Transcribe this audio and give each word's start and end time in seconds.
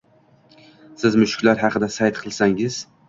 Siz 1.03 1.17
mushuklar 1.23 1.61
haqida 1.65 1.91
sayt 1.97 2.19
qilsangiz 2.25 2.81